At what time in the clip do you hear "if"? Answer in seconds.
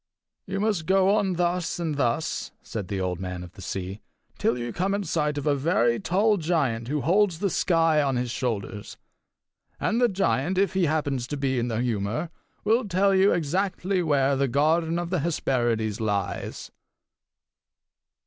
10.57-10.73